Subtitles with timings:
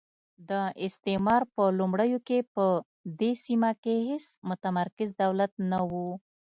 [0.49, 0.51] د
[0.87, 2.65] استعمار په لومړیو کې په
[3.19, 6.07] دې سیمه کې هېڅ متمرکز دولت نه وو.